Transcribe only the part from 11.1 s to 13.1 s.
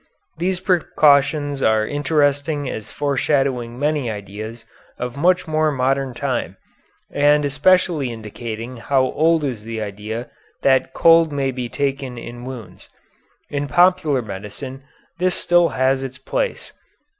may be taken in wounds.